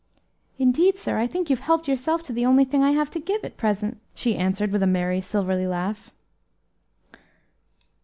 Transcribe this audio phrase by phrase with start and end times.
[0.57, 3.43] "Indeed, sir, I think you've helped yourself to the only thing I have to give
[3.45, 6.11] at present," she answered with a merry silvery laugh.